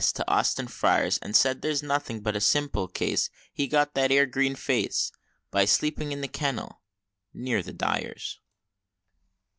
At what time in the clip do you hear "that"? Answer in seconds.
3.93-4.11